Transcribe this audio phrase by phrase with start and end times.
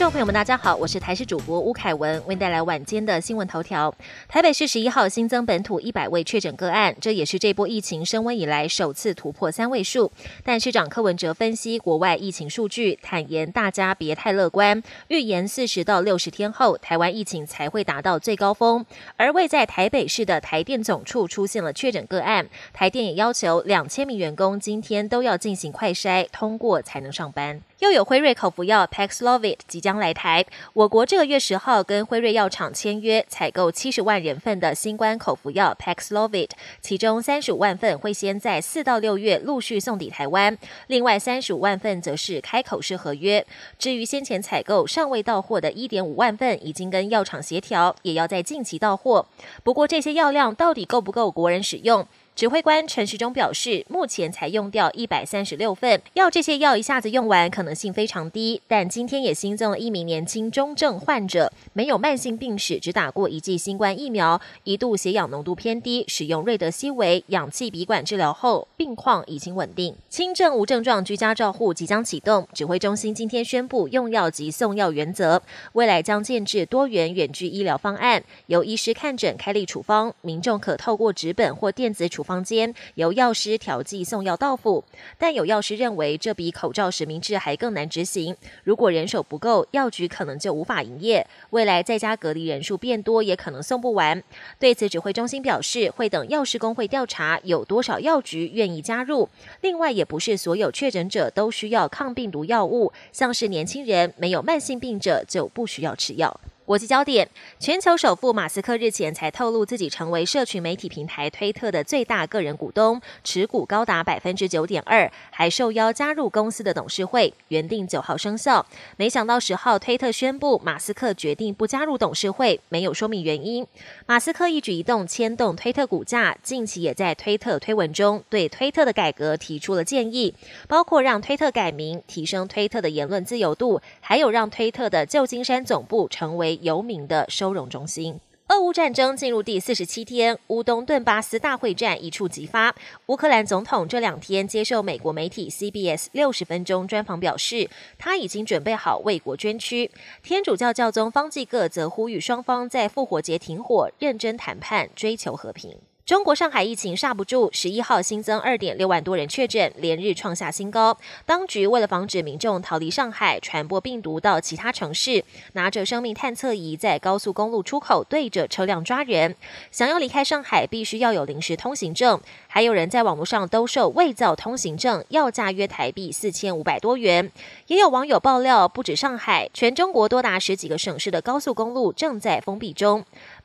[0.00, 3.94] 众朋友们，大家好，我是台视主播吴凯文，为带来晚间的新闻头条。
[4.28, 10.10] 台北市十一号新增本土一百位确诊个案，这也是这波疫情升温以来首次突破三位数。
[10.42, 18.82] 但市长柯文哲分析国外疫情数据，坦言大家别太乐观，预言四十到六十天后，台湾疫情才会达到最高峰。
[19.18, 27.60] 而未在台北市的台电总处出现了确诊个案，台电也要求两千名员工今天都要进行快筛，通过才能上班。
[27.80, 36.50] 又有辉瑞口服药 Paxlovid 即将将来台，我国这个月十号跟辉瑞药厂签约采购七十万人份的新冠口服药 Paxlovid，
[36.80, 43.44] 其中三十五万份会先在四到六月陆续送抵台湾，另外三十五万份则是开口式合约。
[43.80, 49.26] 至于先前采购尚未到货的一点五万份，已经跟药厂协调，也要在近期到货。
[49.64, 52.06] 不过这些药量到底够不够国人使用？
[52.40, 58.62] 指挥官陈时中表示，目前才用掉一百三十六份，要这些药一下子用完可能性非常低。
[58.66, 69.94] 但今天也新增了一名年轻中症患者，没有慢性病史，只打过一剂新冠疫苗，一度血氧浓度偏低，使用瑞德西韦氧气鼻管治疗后，病况已经稳定。
[70.08, 75.42] 轻症无症状居家照护即将启动，指挥中心今天宣布用药及送药原则，
[75.74, 82.24] 未来将建制多元远距医疗方案，由医师看诊开立处方，民众可透过纸本或电子处。
[82.30, 84.84] 房间由药师调剂送药到府，
[85.18, 88.36] 但有药师认为这比口罩实名制还更难执行。
[88.62, 91.26] 如果人手不够，药局可能就无法营业。
[91.50, 94.22] 未来在家隔离人数变多，也可能送不完。
[94.60, 99.28] 对此，指挥中心表示，会等药师工会调查有多少药局愿意加入。
[99.62, 106.40] 另外，也不是所有确诊者都需要抗病毒药物，像是年轻人、没有慢性病者就不需要吃药。
[106.70, 118.64] 国际焦点：全球首富马斯克日前才透露，自己成为社群媒体平台推特的最大个人股东，持股高达百分之九点二，还受邀加入公司的董事会，原定九号生效。
[118.96, 123.66] 没想到十号推特宣布，马斯克决定不加入董事会，没有说明原因。
[124.06, 130.32] 马斯克一举一动牵动推特股价，近期也在推特推文中对推特的改革提出了建议，
[130.68, 136.59] 包括让推特改名、提升推特的言论自由度，还有让推特的旧金山总部成为。
[136.60, 138.20] 游民的收容中心。
[138.48, 142.74] 俄乌战争进入第四十七天，乌东顿巴斯大会战一触即发。
[143.06, 149.88] 乌克兰总统这两天接受美国媒体 CBS 六十分钟专访，表示他已经准备好为国捐躯。
[150.24, 155.78] 天主教教宗方济各则呼吁双方在复活节停火，认真谈判，追求和平。
[156.10, 160.98] 中国上海疫情刹不住，十一号新增二点六万多人确诊，连日创下新高。
[161.24, 169.36] 当局为了防止民众逃离上海，传播病毒到其他城市，拿着生命探测仪在高速公路出口对着车辆抓人。
[169.70, 172.20] 想要离开上海，必须要有临时通行证。
[172.48, 177.30] 还有人在网络上兜售伪造通行证，要价约台币四千五百多元。
[177.68, 183.04] 也有网友爆料，不止上海，全中国多达十几个省市的高速公路正在封闭中。